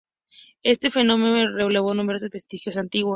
[0.63, 3.09] Este fenómeno reveló numerosos vestigios antiguos.